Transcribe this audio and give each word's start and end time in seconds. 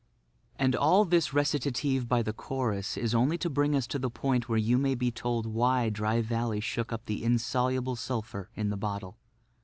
And 0.55 0.75
all 0.75 1.05
this 1.05 1.31
recitative 1.31 2.07
by 2.09 2.23
the 2.23 2.33
chorus 2.33 2.97
is 2.97 3.13
only 3.13 3.37
to 3.37 3.51
bring 3.51 3.75
us 3.75 3.85
to 3.85 3.99
the 3.99 4.09
point 4.09 4.49
where 4.49 4.57
you 4.57 4.79
may 4.79 4.95
be 4.95 5.11
told 5.11 5.45
why 5.45 5.91
Dry 5.91 6.21
Valley 6.23 6.59
shook 6.59 6.91
up 6.91 7.05
the 7.05 7.23
insoluble 7.23 7.95
sulphur 7.95 8.49
in 8.55 8.69
the 8.71 8.77
bottle. 8.77 9.19